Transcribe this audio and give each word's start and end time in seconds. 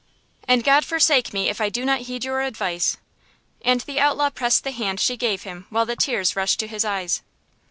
And 0.47 0.63
God 0.63 0.83
forsake 0.83 1.31
me 1.31 1.47
if 1.47 1.61
I 1.61 1.69
do 1.69 1.85
not 1.85 1.99
heed 2.09 2.25
your 2.25 2.41
advice!" 2.41 2.97
and 3.63 3.81
the 3.81 3.99
outlaw 3.99 4.31
pressed 4.31 4.63
the 4.63 4.71
hand 4.71 4.99
she 4.99 5.15
gave 5.15 5.43
him 5.43 5.67
while 5.69 5.85
the 5.85 5.95
tears 5.95 6.35
rushed 6.35 6.59
to 6.61 6.67
his 6.67 6.83
eyes. 6.83 7.21